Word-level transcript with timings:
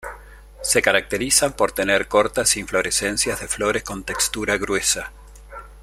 Se 0.61 0.81
caracterizan 0.81 1.53
por 1.53 1.73
tener 1.73 2.07
cortas 2.07 2.57
inflorescencias 2.57 3.39
de 3.39 3.47
flores 3.47 3.83
con 3.83 4.03
textura 4.03 4.57
gruesa. 4.57 5.11